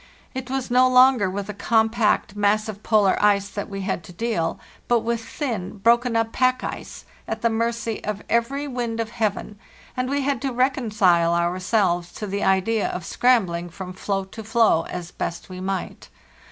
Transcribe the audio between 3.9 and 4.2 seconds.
to